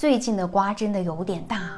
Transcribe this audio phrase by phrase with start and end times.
[0.00, 1.72] 最近的瓜真的有点大。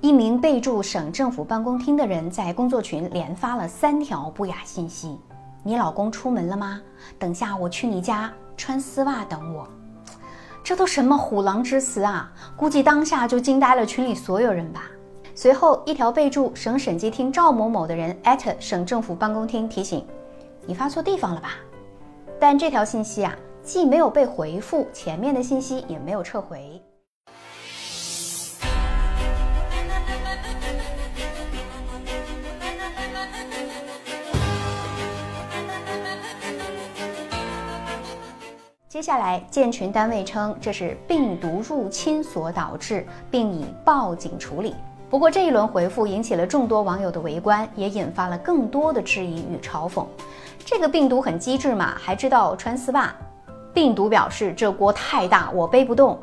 [0.00, 5.18] 一名备注省政府办公厅的人在工作群连发了三条不雅信息
[5.62, 6.80] ：“你老公出门了吗？
[7.18, 9.68] 等下我去你家，穿丝袜等我。”
[10.64, 12.32] 这都什么虎狼之词啊！
[12.56, 14.84] 估计当下就惊呆了群里所有人吧。
[15.34, 20.02] 随后，一条备注省审计厅赵某某的人艾特省政府办公厅提醒
[20.64, 21.50] ：“你发错地方了吧？”
[22.40, 26.80] 但这条信息啊，既没有被回复，前面的信息也没有撤回。
[38.98, 44.74] 接下来，建群单位称这是病毒入侵所导致，并已报警处理。
[45.08, 50.04] 不过这一轮回复引起了众多网友的围观，也引发了更多的质疑与嘲讽。
[50.64, 53.14] 这个病毒很机智嘛，还知道穿丝袜。
[53.72, 56.18] 病毒表示这锅太大，我背不动。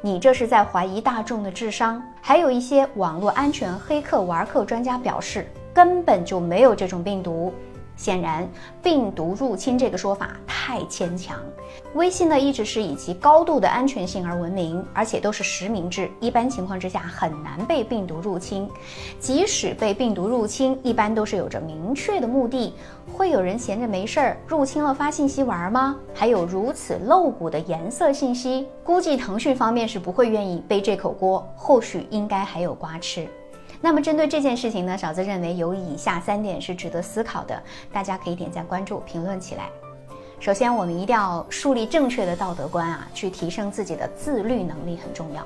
[0.00, 2.00] 你这是在怀疑大众的智商？
[2.20, 7.52] 还有一些网络安全黑客玩客专家表示，根本就没有这种病毒。
[8.00, 8.48] 显然，
[8.82, 11.36] 病毒入侵这个说法太牵强。
[11.92, 18.66] 微信呢一直是以其高度的安全性而闻名，而且都是实名制，一般情况之下很难被病毒入侵。
[19.18, 22.72] 即使被病毒入侵，一般都是有着明确的目的。
[23.12, 25.94] 会有人闲着没事儿入侵了发信息玩吗？
[26.14, 33.28] 还有如此露骨的颜色信息，估计腾讯方面是不会愿意背这口锅，后续应该还有瓜吃。
[33.82, 39.70] 那么针对这件事情呢，小子认为有以下三点是值得思考的，大家可以点赞关注，评论起来。
[40.38, 45.42] 首先，我们一定要树立正确的道德观啊，去提升自己的自律能力很重要。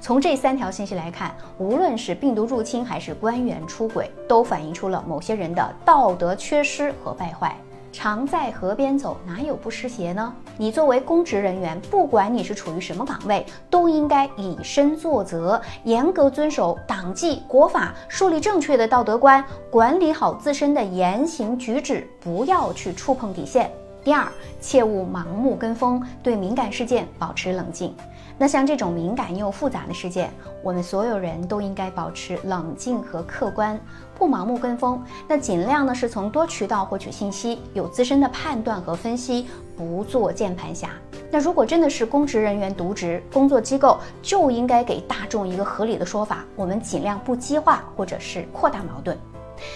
[0.00, 7.56] 从这三条信息来看，无论是病毒入侵还是官员出轨，都反映出了某些人的道德缺失和败坏。
[7.94, 10.34] 常在河边走，哪有不湿鞋呢？
[10.58, 23.70] 你作为公职人员，不管你是处于什么岗位，都应该以身作则，严格遵守党纪国法，树立正确的道德观，管理好自身的言行举止，不要去触碰底线。
[24.04, 24.28] 第二，
[24.60, 27.96] 切勿盲目跟风，对敏感事件保持冷静。
[28.36, 30.30] 那像这种敏感又复杂的事件，
[30.62, 33.80] 我们所有人都应该保持冷静和客观，
[34.18, 35.02] 不盲目跟风。
[35.26, 40.90] 那尽量呢是从多渠道获取信息，有自身的判断和分析，不做键盘侠。
[41.30, 49.16] 那如果真的是公职人员渎职，工作机构就应该给大众一个合理的说法，我们尽量不激化或者是扩大矛盾。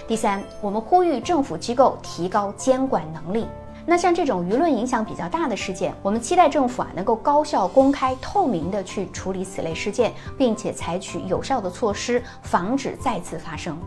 [0.06, 3.47] 第三，我们呼吁政府机构提高监管能力。
[3.91, 13.78] 那像这种舆论影响比较大的事件，我们期待政府啊能够高效、公开、透明的去处理此类事件，并且采取有效的措施，防止再次发生。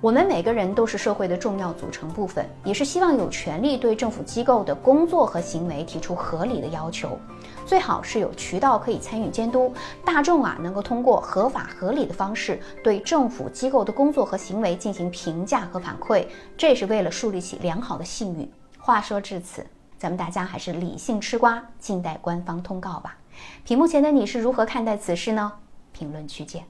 [0.00, 7.18] 我们每个人都是社会的重要组成部分，也是希望有权利对政府机构的工作和行为提出合理的要求，
[7.66, 9.72] 最好是有渠道可以参与监督，
[10.04, 16.24] 大众啊能够通过合法合理的方式对政府机构的工作和行为进行评价和反馈，
[16.56, 18.48] 这也是为了树立起良好的信誉。
[18.84, 19.64] 话说至此，
[19.96, 23.16] 咱们大家还是理性吃瓜，静待官方通告吧。
[23.64, 25.52] 屏幕前的你是如何看待此事呢？
[25.92, 26.64] 评论区见。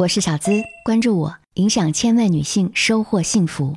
[0.00, 3.76] 我是小资，关注我，影响千万女性，收获幸福。